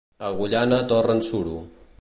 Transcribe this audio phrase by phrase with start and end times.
[0.23, 1.57] A Agullana torren suro.